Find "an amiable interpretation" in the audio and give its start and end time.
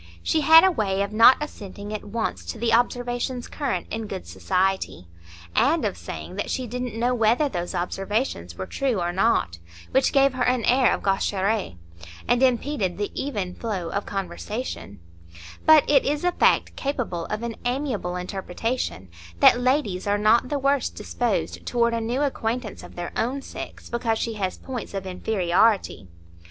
17.43-19.07